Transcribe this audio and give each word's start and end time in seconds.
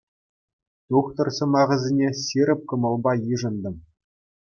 Тухтӑр 0.87 1.27
сӑмахӗсене 1.37 2.09
ҫирӗп 2.25 2.61
кӑмӑлпа 2.73 3.11
йышӑнтӑм. 3.27 3.75